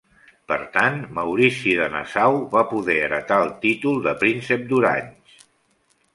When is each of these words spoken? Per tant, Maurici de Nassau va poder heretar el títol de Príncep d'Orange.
Per 0.51 0.55
tant, 0.77 0.95
Maurici 1.17 1.75
de 1.81 1.89
Nassau 1.97 2.39
va 2.55 2.65
poder 2.73 2.97
heretar 3.09 3.39
el 3.45 3.53
títol 3.67 4.01
de 4.09 4.17
Príncep 4.27 4.67
d'Orange. 4.75 5.41